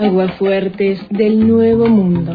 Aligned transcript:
Aguafuertes 0.00 0.98
del 1.10 1.46
Nuevo 1.46 1.86
Mundo. 1.86 2.32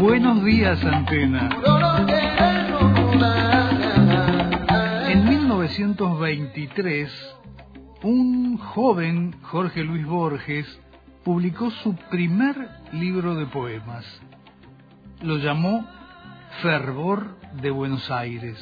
Buenos 0.00 0.44
días, 0.44 0.84
Antena. 0.84 1.50
En 5.08 5.28
1923, 5.28 7.36
un 8.02 8.58
joven 8.58 9.36
Jorge 9.42 9.84
Luis 9.84 10.04
Borges 10.04 10.80
publicó 11.22 11.70
su 11.70 11.94
primer 12.10 12.56
libro 12.92 13.36
de 13.36 13.46
poemas. 13.46 14.04
Lo 15.22 15.36
llamó 15.36 15.86
Fervor 16.62 17.36
de 17.60 17.70
Buenos 17.70 18.10
Aires 18.10 18.58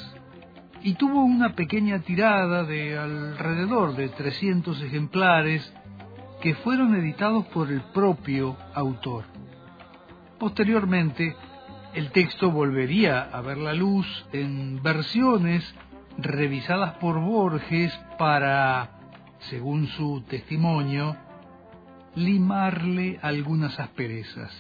y 0.83 0.95
tuvo 0.95 1.23
una 1.23 1.55
pequeña 1.55 2.01
tirada 2.01 2.65
de 2.65 2.99
alrededor 2.99 3.95
de 3.95 4.09
300 4.09 4.81
ejemplares 4.83 5.73
que 6.41 6.55
fueron 6.57 6.95
editados 6.97 7.47
por 7.47 7.71
el 7.71 7.81
propio 7.93 8.57
autor. 8.75 9.25
Posteriormente, 10.39 11.37
el 11.95 12.11
texto 12.11 12.51
volvería 12.51 13.23
a 13.23 13.41
ver 13.43 13.59
la 13.59 13.75
luz 13.75 14.07
en 14.33 14.83
versiones 14.83 15.63
revisadas 16.19 16.95
por 16.95 17.21
Borges 17.21 17.97
para, 18.19 18.91
según 19.51 19.87
su 19.89 20.23
testimonio, 20.23 21.17
limarle 22.17 23.21
algunas 23.23 23.79
asperezas. 23.79 24.51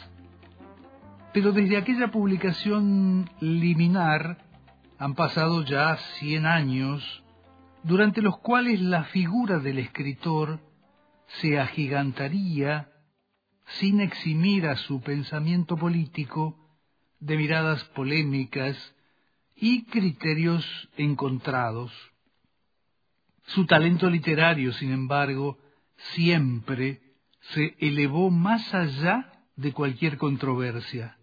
Pero 1.32 1.52
desde 1.52 1.78
aquella 1.78 2.10
publicación 2.10 3.30
liminar 3.40 4.45
han 4.98 5.15
pasado 5.15 5.65
ya 5.65 5.96
100 6.18 6.46
años, 6.46 7.24
durante 7.82 8.20
los 8.20 8.38
cuales 8.38 8.80
la 8.80 9.04
figura 9.04 9.59
del 9.59 9.79
escritor 9.79 10.60
se 11.40 11.59
agigantaría 11.59 12.90
sin 13.65 14.01
eximir 14.01 14.66
a 14.66 14.76
su 14.76 15.01
pensamiento 15.01 15.76
político 15.76 16.59
de 17.18 17.37
miradas 17.37 17.82
polémicas 17.85 18.76
y 19.57 19.85
criterios 19.85 20.90
encontrados. 20.96 21.92
Su 23.46 23.66
talento 23.66 24.10
literario, 24.10 24.73
sin 24.74 24.92
embargo, 24.92 25.59
siempre 26.14 27.01
se 27.40 27.74
elevó 27.79 28.30
más 28.30 28.74
allá 28.74 29.32
de 29.57 29.73
cualquier 29.73 30.18
controversia. 30.18 31.16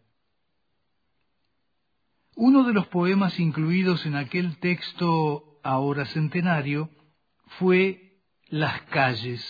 Uno 2.42 2.64
de 2.64 2.72
los 2.72 2.88
poemas 2.88 3.38
incluidos 3.38 4.06
en 4.06 4.16
aquel 4.16 4.60
texto 4.60 5.60
ahora 5.62 6.06
centenario 6.06 6.90
fue 7.60 8.22
Las 8.48 8.82
calles, 8.84 9.44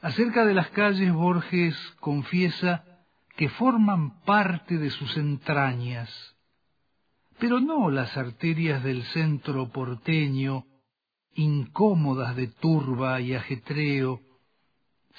Acerca 0.00 0.44
de 0.44 0.54
las 0.54 0.70
calles, 0.70 1.12
Borges 1.12 1.76
confiesa 2.00 2.84
que 3.36 3.48
forman 3.48 4.20
parte 4.22 4.76
de 4.76 4.90
sus 4.90 5.16
entrañas, 5.16 6.10
pero 7.38 7.60
no 7.60 7.90
las 7.90 8.16
arterias 8.16 8.82
del 8.82 9.04
centro 9.04 9.70
porteño, 9.70 10.66
incómodas 11.32 12.34
de 12.34 12.48
turba 12.48 13.20
y 13.20 13.34
ajetreo, 13.34 14.20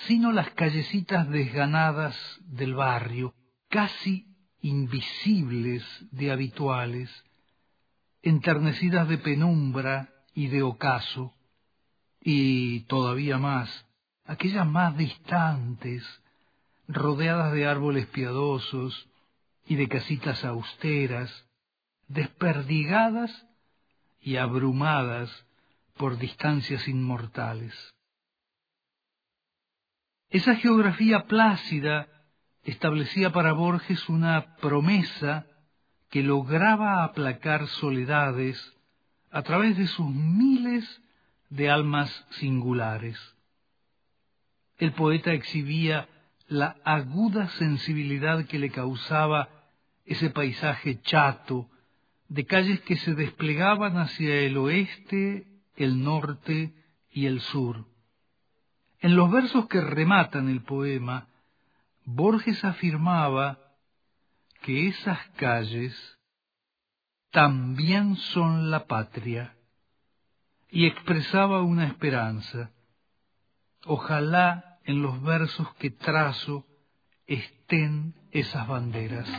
sino 0.07 0.33
las 0.33 0.50
callecitas 0.50 1.30
desganadas 1.30 2.17
del 2.41 2.73
barrio, 2.73 3.33
casi 3.69 4.32
invisibles 4.64 5.83
de 6.11 6.31
habituales, 6.31 7.11
enternecidas 8.22 9.09
de 9.09 9.17
penumbra 9.17 10.14
y 10.33 10.47
de 10.47 10.64
ocaso, 10.64 11.34
y 12.22 12.79
todavía 12.85 13.38
más, 13.38 13.85
aquellas 14.23 14.66
más 14.66 14.97
distantes, 14.97 16.03
rodeadas 16.88 17.52
de 17.52 17.66
árboles 17.66 18.07
piadosos 18.07 19.09
y 19.66 19.75
de 19.75 19.90
casitas 19.90 20.46
austeras, 20.46 21.46
desperdigadas 22.07 23.46
y 24.22 24.38
abrumadas 24.38 25.46
por 25.97 26.18
distancias 26.18 26.88
inmortales. 26.88 27.73
Esa 30.29 30.56
geografía 30.56 31.25
plácida 31.25 32.07
establecía 32.63 33.31
para 33.31 33.53
Borges 33.53 34.07
una 34.09 34.56
promesa 34.57 35.46
que 36.09 36.24
lograba 36.24 37.03
aplacar 37.03 37.68
soledades 37.68 38.74
a 39.31 39.41
través 39.41 39.78
de 39.78 39.88
sus 39.88 40.09
miles 40.09 41.02
de 41.50 41.69
almas 41.69 42.25
singulares 42.31 43.19
el 44.78 44.94
poeta 44.94 45.34
exhibía 45.34 46.09
la 46.47 46.75
aguda 46.84 47.47
sensibilidad 47.50 48.46
que 48.46 48.59
le 48.59 48.69
causaba 48.69 49.50
ese 50.06 50.29
paisaje 50.29 51.02
chato 51.02 51.69
de 52.28 52.46
calles 52.46 52.81
que 52.81 52.97
se 52.97 53.13
desplegaban 53.13 53.97
hacia 53.97 54.35
el 54.41 54.57
oeste, 54.57 55.47
el 55.75 56.03
norte 56.03 56.73
y 57.12 57.28
el 57.28 57.41
sur. 57.41 57.85
En 59.00 59.16
los 59.16 59.31
versos 59.31 59.68
que 59.68 59.81
rematan 59.81 60.50
el 60.50 60.62
poema, 60.62 61.28
Borges 62.06 62.64
afirmaba 62.64 63.59
que 64.62 64.88
esas 64.88 65.19
calles 65.38 65.94
también 67.31 68.16
son 68.16 68.69
la 68.69 68.86
patria 68.86 69.56
y 70.69 70.86
expresaba 70.86 71.62
una 71.62 71.86
esperanza. 71.86 72.72
Ojalá 73.86 74.80
en 74.86 75.02
los 75.02 75.22
versos 75.22 75.74
que 75.75 75.91
trazo 75.91 76.66
estén 77.28 78.16
esas 78.31 78.68
banderas. 78.68 79.30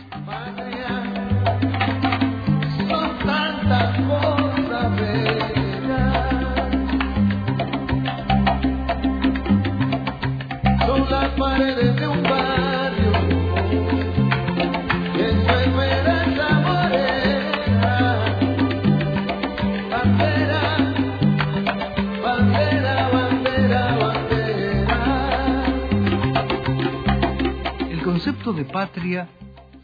Patria 28.74 29.28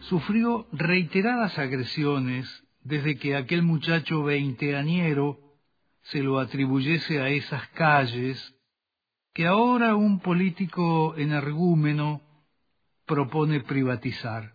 sufrió 0.00 0.66
reiteradas 0.72 1.56
agresiones 1.60 2.64
desde 2.82 3.16
que 3.18 3.36
aquel 3.36 3.62
muchacho 3.62 4.24
veinteañero 4.24 5.38
se 6.02 6.24
lo 6.24 6.40
atribuyese 6.40 7.20
a 7.20 7.28
esas 7.28 7.68
calles 7.68 8.52
que 9.32 9.46
ahora 9.46 9.94
un 9.94 10.18
político 10.18 11.14
energúmeno 11.16 12.20
propone 13.06 13.60
privatizar. 13.60 14.54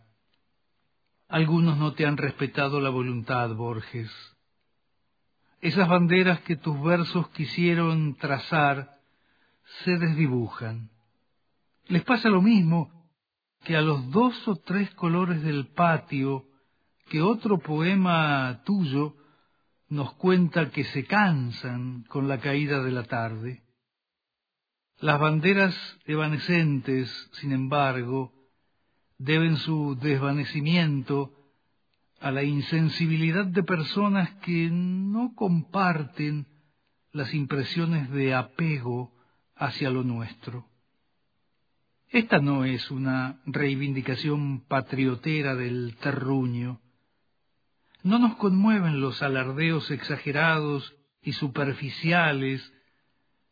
Algunos 1.29 1.77
no 1.77 1.93
te 1.93 2.05
han 2.05 2.17
respetado 2.17 2.81
la 2.81 2.89
voluntad, 2.89 3.55
Borges. 3.55 4.11
Esas 5.61 5.87
banderas 5.87 6.41
que 6.41 6.57
tus 6.57 6.83
versos 6.83 7.29
quisieron 7.29 8.15
trazar 8.15 8.99
se 9.85 9.97
desdibujan. 9.97 10.89
Les 11.87 12.03
pasa 12.03 12.27
lo 12.27 12.41
mismo 12.41 12.94
que 13.65 13.75
a 13.75 13.81
los 13.81 14.09
dos 14.11 14.47
o 14.47 14.55
tres 14.57 14.89
colores 14.91 15.41
del 15.41 15.67
patio 15.67 16.45
que 17.09 17.21
otro 17.21 17.57
poema 17.59 18.61
tuyo 18.63 19.15
nos 19.89 20.13
cuenta 20.13 20.69
que 20.69 20.83
se 20.85 21.05
cansan 21.05 22.03
con 22.03 22.27
la 22.27 22.39
caída 22.39 22.81
de 22.83 22.91
la 22.91 23.03
tarde. 23.03 23.63
Las 24.99 25.19
banderas 25.19 25.75
evanescentes, 26.05 27.09
sin 27.33 27.51
embargo, 27.51 28.33
deben 29.17 29.57
su 29.57 29.97
desvanecimiento 29.99 31.33
a 32.19 32.31
la 32.31 32.43
insensibilidad 32.43 33.45
de 33.45 33.63
personas 33.63 34.29
que 34.35 34.69
no 34.71 35.33
comparten 35.35 36.47
las 37.11 37.33
impresiones 37.33 38.09
de 38.11 38.33
apego 38.33 39.11
hacia 39.55 39.89
lo 39.89 40.03
nuestro. 40.03 40.65
Esta 42.15 42.39
no 42.39 42.63
es 42.63 42.91
una 42.91 43.41
reivindicación 43.45 44.61
patriotera 44.61 45.53
del 45.53 45.97
terruño. 45.97 46.79
No 48.03 48.19
nos 48.19 48.37
conmueven 48.37 49.01
los 49.01 49.21
alardeos 49.21 49.91
exagerados 49.91 50.95
y 51.21 51.33
superficiales 51.33 52.71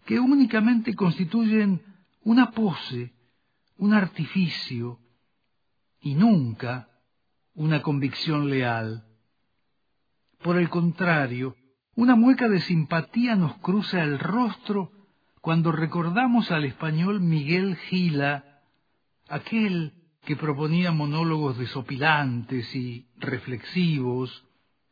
que 0.06 0.22
únicamente 0.22 0.96
constituyen 0.96 1.82
una 2.22 2.52
pose, 2.52 3.12
un 3.76 3.94
artificio, 3.94 4.98
y 6.00 6.16
nunca, 6.16 6.88
una 7.56 7.82
convicción 7.82 8.50
leal. 8.50 9.04
Por 10.42 10.58
el 10.58 10.70
contrario, 10.70 11.58
una 11.96 12.16
mueca 12.16 12.48
de 12.48 12.62
simpatía 12.62 13.36
nos 13.36 13.58
cruza 13.58 14.02
el 14.04 14.20
rostro 14.20 14.94
cuando 15.42 15.74
recordamos 15.74 16.50
al 16.52 16.64
español 16.64 17.20
Miguel 17.20 17.76
Gila, 17.76 18.53
aquel 19.34 19.94
que 20.26 20.36
proponía 20.36 20.92
monólogos 20.92 21.58
desopilantes 21.58 22.74
y 22.76 23.08
reflexivos, 23.18 24.46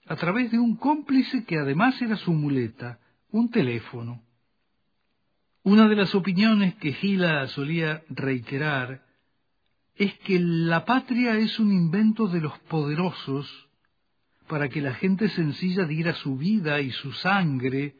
a 0.07 0.15
través 0.15 0.51
de 0.51 0.59
un 0.59 0.75
cómplice 0.75 1.45
que 1.45 1.57
además 1.57 2.01
era 2.01 2.17
su 2.17 2.33
muleta, 2.33 2.99
un 3.29 3.49
teléfono. 3.49 4.21
Una 5.63 5.88
de 5.88 5.95
las 5.95 6.15
opiniones 6.15 6.75
que 6.75 6.91
Gila 6.93 7.47
solía 7.47 8.03
reiterar 8.09 9.05
es 9.95 10.17
que 10.19 10.39
la 10.39 10.85
patria 10.85 11.38
es 11.38 11.59
un 11.59 11.71
invento 11.71 12.27
de 12.27 12.41
los 12.41 12.57
poderosos 12.61 13.47
para 14.47 14.69
que 14.69 14.81
la 14.81 14.95
gente 14.95 15.29
sencilla 15.29 15.85
diera 15.85 16.13
su 16.15 16.35
vida 16.35 16.81
y 16.81 16.91
su 16.91 17.13
sangre 17.13 17.95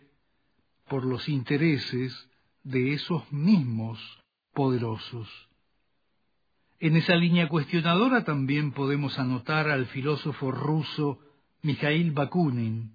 por 0.89 1.05
los 1.05 1.29
intereses 1.29 2.29
de 2.63 2.93
esos 2.93 3.31
mismos 3.31 3.99
poderosos. 4.53 5.50
En 6.81 6.98
esa 6.98 7.16
línea 7.16 7.48
cuestionadora 7.48 8.24
también 8.24 8.72
podemos 8.72 9.19
anotar 9.19 9.69
al 9.69 9.86
filósofo 9.86 10.50
ruso 10.51 11.19
Mikhail 11.62 12.10
Bakunin. 12.12 12.92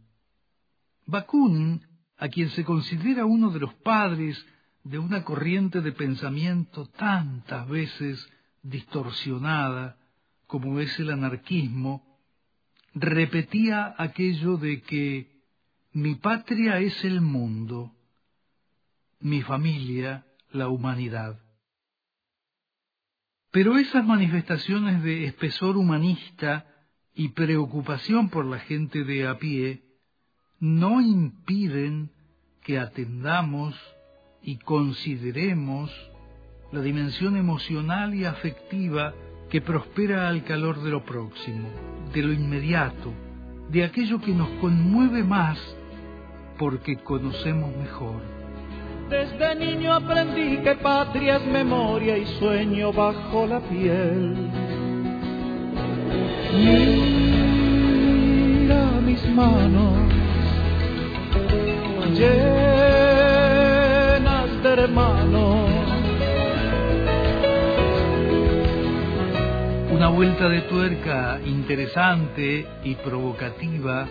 Bakunin, 1.06 1.87
a 2.17 2.29
quien 2.29 2.50
se 2.50 2.65
considera 2.65 3.27
uno 3.27 3.50
de 3.50 3.61
los 3.61 3.73
padres 3.75 4.44
de 4.83 4.99
una 4.99 5.23
corriente 5.23 5.83
de 5.83 5.93
pensamiento 5.93 6.87
tantas 6.97 7.69
veces 7.69 8.29
distorsionada 8.61 9.97
como 10.49 10.81
es 10.81 10.99
el 10.99 11.11
anarquismo, 11.11 12.19
repetía 12.93 13.94
aquello 13.99 14.56
de 14.56 14.82
que 14.82 15.31
mi 15.93 16.17
patria 16.17 16.81
es 16.81 17.05
el 17.05 17.21
mundo, 17.21 17.93
mi 19.21 19.43
familia 19.43 20.27
la 20.50 20.67
humanidad. 20.67 21.45
Pero 23.56 23.79
esas 23.79 24.05
manifestaciones 24.05 25.03
de 25.03 25.25
espesor 25.25 25.79
humanista 25.79 26.67
y 27.14 27.31
preocupación 27.31 28.29
por 28.29 28.44
la 28.44 28.58
gente 28.58 29.03
de 29.03 29.26
a 29.26 29.38
pie 29.38 29.82
no 30.61 31.00
impiden 31.00 32.11
que 32.62 32.79
atendamos 32.79 33.75
y 34.43 34.58
consideremos 34.58 35.91
la 36.70 36.82
dimensión 36.82 37.38
emocional 37.38 38.14
y 38.14 38.26
afectiva 38.26 39.14
que 39.49 39.62
prospera 39.62 40.29
al 40.29 40.44
calor 40.44 40.82
de 40.82 40.91
lo 40.91 41.06
próximo, 41.06 41.70
de 42.12 42.23
lo 42.25 42.35
inmediato, 42.35 43.14
de 43.70 43.85
aquello 43.85 44.20
que 44.20 44.35
nos 44.35 44.50
conmueve 44.61 45.25
más 45.25 45.58
porque 46.58 46.99
conocemos 46.99 47.75
mejor. 47.75 48.20
Desde 49.08 49.55
niño 49.55 49.94
aprendí 49.94 50.58
que 50.58 50.75
patria 50.75 51.37
es 51.37 51.47
memoria 51.47 52.19
y 52.19 52.26
sueño 52.38 52.93
bajo 52.93 53.47
la 53.47 53.61
piel. 53.61 54.50
Mira 58.67 59.00
mis 59.05 59.29
manos 59.31 60.06
llenas 62.19 62.53
de 64.62 64.69
hermanos. 64.69 65.70
Una 69.93 70.08
vuelta 70.08 70.49
de 70.49 70.62
tuerca 70.62 71.38
interesante 71.44 72.67
y 72.85 72.94
provocativa 72.97 74.08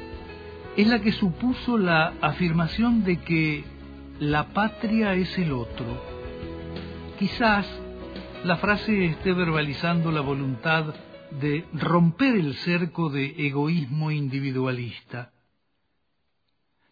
es 0.77 0.87
la 0.87 0.99
que 0.99 1.11
supuso 1.11 1.77
la 1.77 2.13
afirmación 2.21 3.03
de 3.03 3.17
que 3.17 3.74
la 4.19 4.53
patria 4.53 5.13
es 5.13 5.37
el 5.37 5.51
otro. 5.51 6.01
Quizás 7.19 7.67
la 8.45 8.57
frase 8.57 9.05
esté 9.05 9.33
verbalizando 9.33 10.11
la 10.11 10.21
voluntad 10.21 10.93
de 11.39 11.67
romper 11.73 12.35
el 12.35 12.53
cerco 12.55 13.09
de 13.09 13.47
egoísmo 13.47 14.11
individualista. 14.11 15.33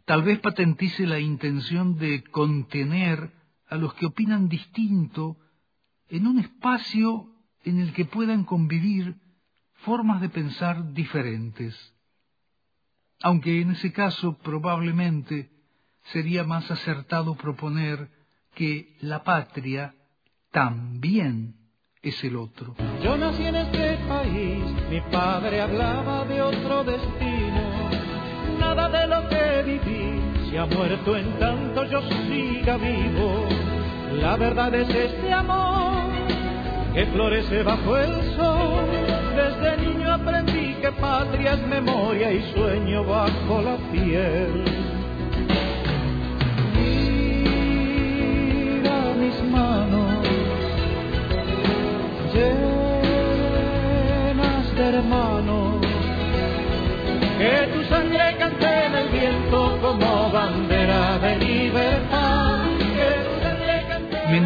Tal 0.06 0.24
vez 0.24 0.40
patentice 0.40 1.08
la 1.08 1.20
intención 1.20 1.98
de 1.98 2.24
contener 2.24 3.32
a 3.68 3.78
los 3.78 3.94
que 3.94 4.08
opinan 4.08 4.50
distinto 4.50 5.38
en 6.10 6.28
un 6.28 6.40
espacio 6.40 7.30
en 7.64 7.80
el 7.80 7.94
que 7.94 8.04
puedan 8.04 8.44
convivir 8.44 9.16
formas 9.76 10.20
de 10.20 10.28
pensar 10.28 10.92
diferentes. 10.94 11.74
Aunque 13.22 13.62
en 13.62 13.72
ese 13.72 13.94
caso 13.94 14.38
probablemente 14.40 15.53
sería 16.12 16.44
más 16.44 16.70
acertado 16.70 17.36
proponer 17.36 18.10
que 18.56 18.98
la 19.02 19.24
patria 19.24 19.96
también 20.52 21.56
es 22.02 22.24
el 22.24 22.36
otro. 22.36 22.76
Yo 23.04 23.18
nací 23.18 23.46
en 23.46 23.56
este 23.56 23.98
país, 24.08 24.64
mi 24.90 25.02
padre 25.12 25.62
hablaba 25.62 26.26
de 26.26 26.42
otro 26.42 26.84
destino. 26.84 27.90
Nada 28.60 28.90
de 28.90 29.08
lo 29.08 29.30
que 29.30 29.64
viví 29.64 30.50
se 30.50 30.60
ha 30.60 30.66
muerto 30.66 31.16
en 31.16 31.40
tanto 31.40 31.86
yo 31.86 32.02
siga 32.02 32.78
vivo. 32.78 33.48
La 34.22 34.36
verdad 34.36 34.74
es 34.76 34.90
este 34.90 35.34
amor 35.34 36.12
que 36.94 37.06
florece 37.08 37.64
bajo 37.64 37.98
el 37.98 38.36
sol. 38.36 38.86
Desde 39.36 39.78
niño 39.78 40.14
aprendí 40.14 40.76
que 40.76 40.92
patria 40.92 41.54
es 41.54 41.68
memoria 41.68 42.32
y 42.32 42.54
sueño 42.54 43.04
bajo 43.04 43.62
la 43.62 43.78
piel. 43.92 44.83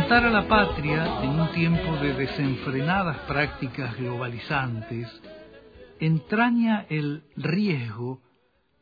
A 0.10 0.22
la 0.22 0.48
patria 0.48 1.22
en 1.22 1.40
un 1.40 1.52
tiempo 1.52 1.98
de 1.98 2.14
desenfrenadas 2.14 3.20
prácticas 3.28 3.96
globalizantes 3.98 5.08
entraña 6.00 6.86
el 6.90 7.24
riesgo 7.36 8.22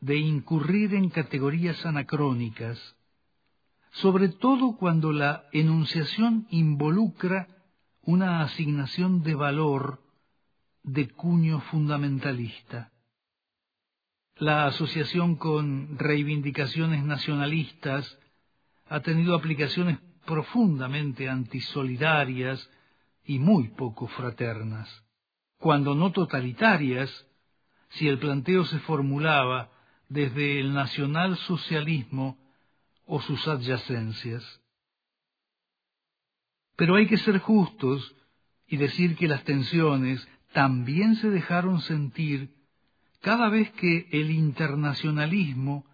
de 0.00 0.16
incurrir 0.16 0.94
en 0.94 1.10
categorías 1.10 1.84
anacrónicas, 1.84 2.78
sobre 3.90 4.28
todo 4.28 4.76
cuando 4.76 5.12
la 5.12 5.46
enunciación 5.52 6.46
involucra 6.50 7.48
una 8.02 8.42
asignación 8.42 9.24
de 9.24 9.34
valor 9.34 10.00
de 10.84 11.08
cuño 11.08 11.60
fundamentalista. 11.72 12.92
La 14.36 14.66
asociación 14.66 15.34
con 15.34 15.98
reivindicaciones 15.98 17.02
nacionalistas 17.04 18.16
ha 18.88 19.00
tenido 19.00 19.34
aplicaciones 19.34 19.98
profundamente 20.26 21.28
antisolidarias 21.28 22.70
y 23.24 23.38
muy 23.38 23.68
poco 23.68 24.06
fraternas, 24.08 24.88
cuando 25.58 25.94
no 25.94 26.12
totalitarias, 26.12 27.26
si 27.90 28.08
el 28.08 28.18
planteo 28.18 28.64
se 28.64 28.78
formulaba 28.80 29.70
desde 30.08 30.60
el 30.60 30.74
nacionalsocialismo 30.74 32.38
o 33.06 33.20
sus 33.20 33.46
adyacencias. 33.48 34.44
Pero 36.76 36.96
hay 36.96 37.06
que 37.06 37.16
ser 37.16 37.38
justos 37.38 38.14
y 38.66 38.76
decir 38.76 39.16
que 39.16 39.28
las 39.28 39.44
tensiones 39.44 40.28
también 40.52 41.16
se 41.16 41.30
dejaron 41.30 41.80
sentir 41.80 42.54
cada 43.20 43.48
vez 43.48 43.70
que 43.72 44.08
el 44.12 44.30
internacionalismo 44.30 45.86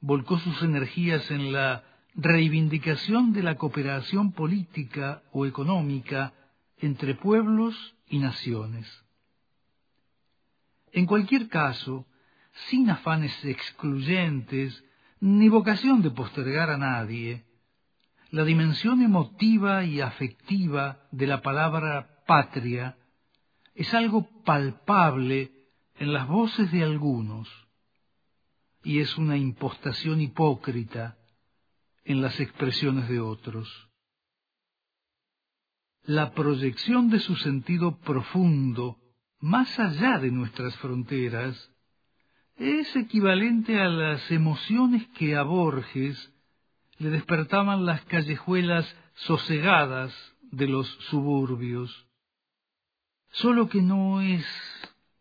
volcó 0.00 0.38
sus 0.38 0.62
energías 0.62 1.30
en 1.30 1.52
la 1.52 1.84
reivindicación 2.16 3.32
de 3.32 3.42
la 3.42 3.56
cooperación 3.56 4.32
política 4.32 5.22
o 5.32 5.44
económica 5.44 6.32
entre 6.78 7.14
pueblos 7.14 7.74
y 8.08 8.18
naciones. 8.18 8.86
En 10.92 11.04
cualquier 11.04 11.48
caso, 11.48 12.06
sin 12.68 12.88
afanes 12.88 13.44
excluyentes 13.44 14.82
ni 15.20 15.48
vocación 15.50 16.00
de 16.00 16.10
postergar 16.10 16.70
a 16.70 16.78
nadie, 16.78 17.44
la 18.30 18.44
dimensión 18.44 19.02
emotiva 19.02 19.84
y 19.84 20.00
afectiva 20.00 21.06
de 21.12 21.26
la 21.26 21.42
palabra 21.42 22.22
patria 22.26 22.96
es 23.74 23.92
algo 23.92 24.28
palpable 24.44 25.52
en 25.98 26.12
las 26.12 26.26
voces 26.26 26.72
de 26.72 26.82
algunos 26.82 27.48
y 28.82 29.00
es 29.00 29.16
una 29.18 29.36
impostación 29.36 30.20
hipócrita 30.20 31.18
en 32.06 32.22
las 32.22 32.40
expresiones 32.40 33.08
de 33.08 33.20
otros. 33.20 33.68
La 36.04 36.32
proyección 36.32 37.10
de 37.10 37.20
su 37.20 37.36
sentido 37.36 37.98
profundo 37.98 38.98
más 39.40 39.78
allá 39.78 40.18
de 40.18 40.30
nuestras 40.30 40.74
fronteras, 40.78 41.70
es 42.56 42.96
equivalente 42.96 43.80
a 43.80 43.88
las 43.88 44.30
emociones 44.30 45.06
que 45.08 45.36
a 45.36 45.42
Borges 45.42 46.32
le 46.98 47.10
despertaban 47.10 47.84
las 47.84 48.02
callejuelas 48.06 48.86
sosegadas 49.14 50.12
de 50.50 50.66
los 50.68 50.88
suburbios. 51.10 52.06
Solo 53.30 53.68
que 53.68 53.82
no 53.82 54.22
es 54.22 54.46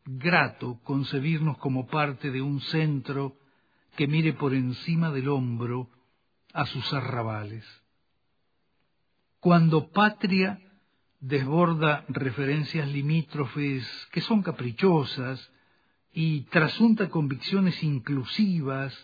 grato 0.06 0.80
concebirnos 0.84 1.58
como 1.58 1.88
parte 1.88 2.32
de 2.32 2.42
un 2.42 2.62
centro 2.62 3.38
que 3.98 4.08
mire 4.08 4.34
por 4.34 4.54
encima 4.54 5.12
del 5.12 5.28
hombro 5.28 5.90
a 6.56 6.66
sus 6.66 6.92
arrabales. 6.94 7.66
Cuando 9.42 9.92
patria 9.92 10.60
desborda 11.20 12.06
referencias 12.08 12.88
limítrofes 12.88 13.86
que 14.12 14.22
son 14.22 14.42
caprichosas 14.42 15.52
y 16.14 16.42
trasunta 16.44 17.10
convicciones 17.10 17.84
inclusivas 17.84 18.98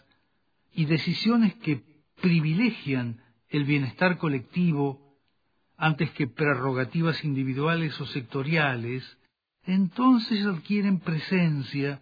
y 0.74 0.86
decisiones 0.86 1.54
que 1.56 1.84
privilegian 2.22 3.22
el 3.50 3.66
bienestar 3.66 4.18
colectivo 4.18 5.18
antes 5.76 6.10
que 6.12 6.28
prerrogativas 6.28 7.26
individuales 7.26 8.00
o 8.00 8.06
sectoriales, 8.06 9.18
entonces 9.66 10.46
adquieren 10.46 11.00
presencia 11.00 12.02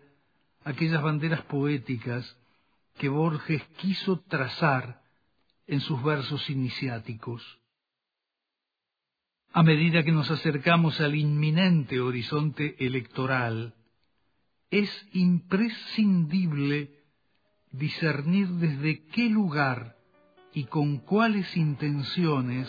aquellas 0.64 1.02
banderas 1.02 1.42
poéticas 1.46 2.38
que 3.00 3.10
Borges 3.10 3.64
quiso 3.78 4.20
trazar 4.28 4.99
en 5.70 5.82
sus 5.82 6.02
versos 6.04 6.50
iniciáticos. 6.50 7.44
A 9.54 9.62
medida 9.64 10.04
que 10.04 10.12
nos 10.12 10.30
acercamos 10.32 11.00
al 11.00 11.16
inminente 11.16 12.00
horizonte 12.00 12.76
electoral, 12.84 13.76
es 14.72 14.90
imprescindible 15.14 16.92
discernir 17.72 18.48
desde 18.48 19.06
qué 19.08 19.30
lugar 19.30 19.96
y 20.54 20.66
con 20.66 20.98
cuáles 20.98 21.56
intenciones 21.56 22.68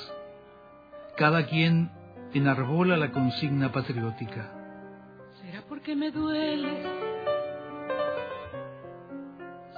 cada 1.17 1.47
quien 1.47 1.91
enarbola 2.35 2.99
la 2.99 3.13
consigna 3.13 3.73
patriótica. 3.73 4.53
¿Será 5.41 5.63
porque 5.67 5.97
me 5.97 6.11
duele? 6.11 6.83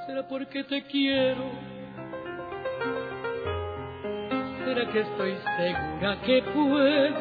¿Será 0.07 0.27
porque 0.29 0.65
te 0.65 0.85
quiero? 0.87 1.72
¿Será 4.65 4.87
que 4.93 5.01
estoy 5.01 5.37
segura 5.57 6.21
que 6.25 6.43
puedes 6.55 7.15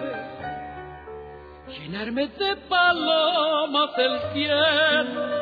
llenarme 1.68 2.28
de 2.28 2.56
palomas 2.70 3.98
el 3.98 4.20
cielo? 4.34 5.42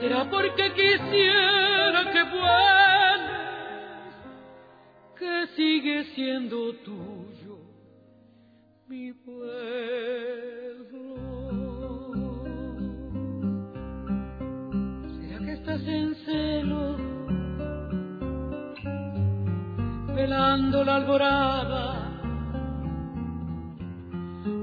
¿Será 0.00 0.28
porque 0.28 0.72
quisiera 0.74 2.10
que 2.12 2.22
vuelves, 2.24 4.14
que 5.18 5.46
sigue 5.56 6.04
siendo 6.14 6.74
tuyo 6.84 7.58
mi 8.88 9.12
pueblo? 9.12 10.11
Velando 20.52 20.84
la 20.84 20.96
alborada? 20.96 21.94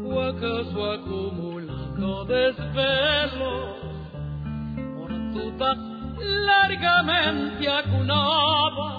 ¿O 0.05 0.21
acaso 0.21 0.91
acumulando 0.91 2.25
desvelos? 2.25 3.79
largamente 6.21 7.67
acunada, 7.67 8.89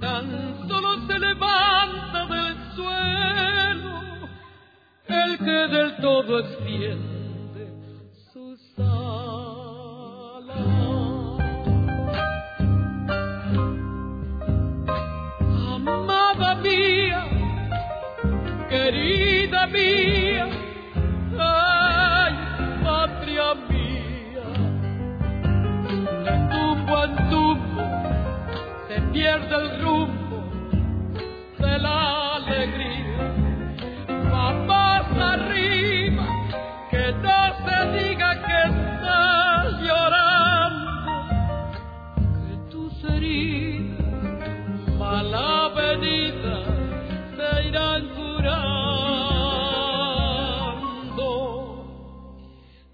tan 0.00 0.68
solo 0.68 1.06
se 1.06 1.18
levanta 1.18 2.26
del 2.26 2.56
suelo 2.76 4.28
el 5.08 5.38
que 5.38 5.74
del 5.74 5.96
todo 5.96 6.38
extiende 6.40 7.17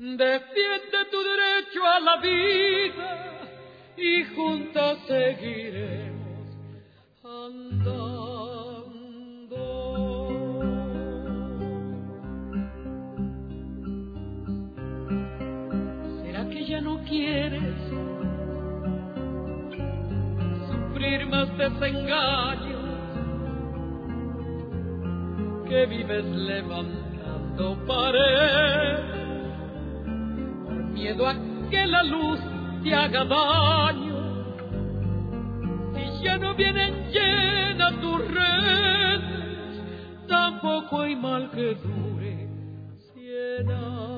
Defiende 0.05 0.99
tu 1.11 1.17
derecho 1.17 1.83
a 1.83 1.99
la 1.99 2.17
vida 2.19 3.41
y 3.97 4.23
juntas 4.37 4.99
seguiremos 5.09 6.13
¿Será 16.23 16.51
que 16.51 16.67
ya 16.67 16.83
no 16.83 17.03
quieres 17.05 17.75
sufrir 20.69 21.27
más 21.29 21.49
desengaño? 21.57 22.79
Que 25.67 25.87
vives 25.87 26.27
levantando 26.27 27.87
pared 27.87 29.05
por 29.07 29.14
miedo 31.05 31.29
a 31.29 31.35
que 31.71 31.87
la 31.87 32.03
luz 32.03 32.41
te 32.83 32.95
haga 32.95 33.25
daño 33.25 34.15
ya 36.25 36.39
no 36.39 36.55
vienen 36.55 37.13
llenas 37.13 38.01
tus 38.01 38.19
redes, 38.33 39.83
tampoco 40.27 41.03
hay 41.03 41.15
mal 41.17 41.51
que 41.51 41.75
dure 41.75 42.49
cien 43.13 43.71
años. 43.71 44.15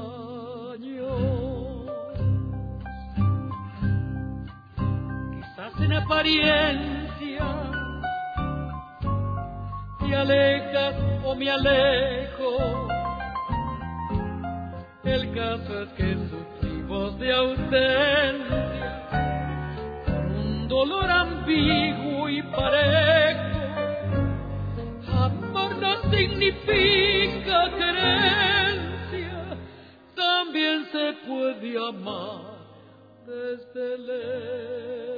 Quizás 5.35 5.81
en 5.81 5.93
apariencia 5.95 7.47
te 9.99 10.15
alejas 10.15 10.95
o 11.25 11.35
me 11.35 11.51
alejo. 11.51 12.89
El 15.03 15.35
caso 15.35 15.83
es 15.83 15.89
que 15.95 16.17
sufrimos 16.87 17.19
de 17.19 17.33
ausencia 17.33 18.67
dolor 20.69 21.11
ambiguo 21.11 22.29
y 22.29 22.43
parejo. 22.43 23.43
Amor 25.09 25.77
no 25.77 26.11
significa 26.11 27.71
querencia, 27.71 29.57
también 30.15 30.87
se 30.93 31.13
puede 31.27 31.79
amar 31.89 32.57
desde 33.27 33.99
lejos. 33.99 35.16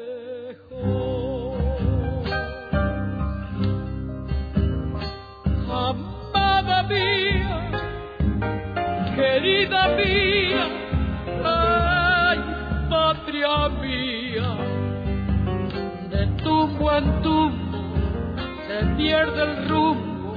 pierde 18.98 19.42
el 19.44 19.68
rumbo 19.68 20.34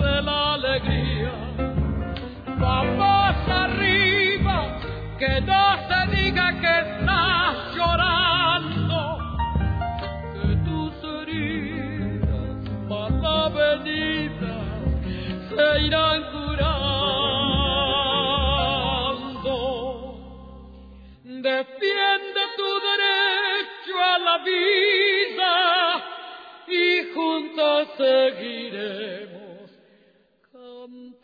de 0.00 0.22
la 0.22 0.54
alegría. 0.54 1.32
Vamos 2.58 3.36
arriba, 3.48 4.56
que 5.20 5.40
no 5.40 5.64
se 5.88 6.00
diga 6.16 6.46
que 6.60 6.74
estás 6.80 7.54
llorando, 7.76 8.98
que 10.34 10.48
tus 10.66 10.94
heridas 11.14 12.56
malavenidas 12.88 14.66
se 15.48 15.66
irán 15.86 16.20
curando. 16.32 16.74
Defiende 21.22 22.42
tu 22.58 22.68
derecho 22.88 23.94
a 24.12 24.18
la 24.18 24.36
vida 24.44 25.13
seguiremos 27.96 29.70
cantando. 30.52 31.14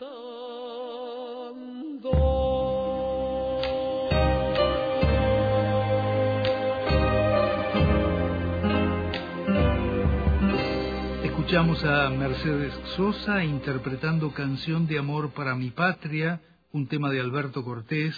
Escuchamos 11.24 11.84
a 11.84 12.10
Mercedes 12.10 12.72
Sosa 12.96 13.42
interpretando 13.44 14.32
Canción 14.32 14.86
de 14.86 14.98
Amor 14.98 15.32
para 15.32 15.54
mi 15.56 15.70
Patria, 15.70 16.40
un 16.72 16.86
tema 16.86 17.10
de 17.10 17.20
Alberto 17.20 17.64
Cortés, 17.64 18.14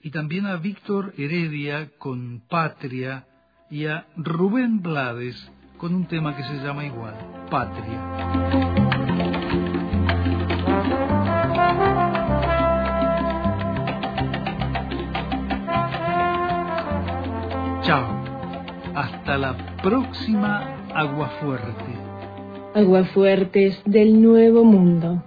y 0.00 0.10
también 0.10 0.46
a 0.46 0.56
Víctor 0.56 1.14
Heredia 1.16 1.90
con 1.98 2.42
Patria 2.48 3.26
y 3.70 3.86
a 3.86 4.06
Rubén 4.16 4.82
Blades 4.82 5.50
con 5.76 5.94
un 5.94 6.06
tema 6.06 6.36
que 6.36 6.42
se 6.44 6.54
llama 6.54 6.84
igual, 6.84 7.14
Patria. 7.50 8.00
Chao. 17.82 18.06
Hasta 18.94 19.36
la 19.36 19.56
próxima 19.82 20.76
Agua 20.94 21.28
Fuerte. 21.40 21.94
Aguafuertes 22.74 23.80
del 23.84 24.22
Nuevo 24.22 24.64
Mundo. 24.64 25.22